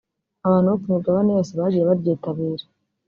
[0.45, 2.65] abantu bo ku migabane yose bagiye baryitabira